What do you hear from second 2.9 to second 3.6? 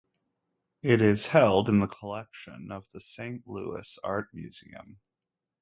the Saint